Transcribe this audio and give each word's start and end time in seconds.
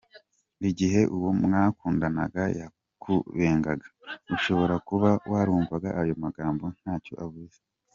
Igihe 0.69 1.01
uwo 1.15 1.29
mwakundanaga 1.41 2.43
yakubengaga, 2.59 3.87
ushobora 4.35 4.75
kuba 4.87 5.09
warumvaga 5.31 5.89
ayo 6.01 6.13
magambo 6.23 6.65
ntacyo 6.79 7.15
avuze. 7.25 7.59